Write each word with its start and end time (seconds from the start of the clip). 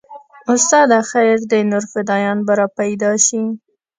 استاده 0.53 0.99
خير 1.11 1.37
دى 1.51 1.59
نور 1.71 1.83
فدايان 1.91 2.37
به 2.45 2.53
راپيدا 2.61 3.11
سي. 3.27 3.41